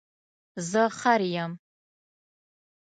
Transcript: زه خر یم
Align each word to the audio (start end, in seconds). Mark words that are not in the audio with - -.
زه 0.69 0.83
خر 0.99 1.21
یم 1.37 1.51